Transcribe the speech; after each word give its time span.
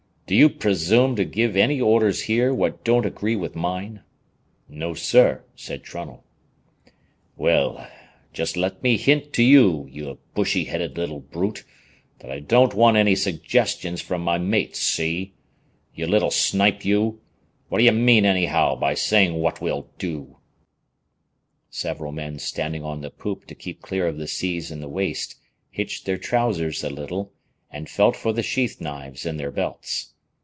"Do 0.27 0.37
you 0.37 0.47
presume 0.49 1.17
to 1.17 1.25
give 1.25 1.57
any 1.57 1.81
orders 1.81 2.21
here 2.21 2.53
what 2.53 2.85
don't 2.85 3.05
agree 3.05 3.35
with 3.35 3.53
mine?" 3.53 4.01
"No, 4.69 4.93
sir," 4.93 5.43
said 5.57 5.83
Trunnell. 5.83 6.23
"Well, 7.35 7.85
just 8.31 8.55
let 8.55 8.81
me 8.81 8.95
hint 8.95 9.33
to 9.33 9.43
you, 9.43 9.89
you 9.91 10.19
bushy 10.33 10.63
headed 10.63 10.97
little 10.97 11.19
brute, 11.19 11.65
that 12.19 12.31
I 12.31 12.39
don't 12.39 12.73
want 12.73 12.95
any 12.95 13.13
suggestions 13.13 13.99
from 14.01 14.21
my 14.21 14.37
mates, 14.37 14.79
see? 14.79 15.33
You 15.93 16.07
little 16.07 16.31
snipe, 16.31 16.85
you! 16.85 17.19
what 17.67 17.79
d'ye 17.79 17.91
mean, 17.91 18.23
anyhow, 18.25 18.77
by 18.77 18.93
saying 18.93 19.33
what 19.33 19.59
we'll 19.59 19.89
do?" 19.97 20.37
Several 21.69 22.13
men 22.13 22.39
standing 22.39 22.85
on 22.85 23.01
the 23.01 23.09
poop 23.11 23.45
to 23.47 23.53
keep 23.53 23.81
clear 23.81 24.07
of 24.07 24.17
the 24.17 24.27
seas 24.27 24.71
in 24.71 24.79
the 24.79 24.87
waist, 24.87 25.35
hitched 25.71 26.05
their 26.05 26.17
trousers 26.17 26.85
a 26.85 26.89
little, 26.89 27.33
and 27.69 27.89
felt 27.89 28.15
for 28.15 28.31
the 28.31 28.41
sheath 28.43 28.79
knives 28.79 29.25
in 29.25 29.35
their 29.35 29.51
belts. 29.51 30.07